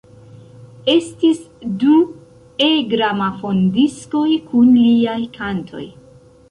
[0.93, 1.41] Estis
[1.83, 1.93] du
[2.69, 5.89] E-gramofondiskoj kun liaj kantoj.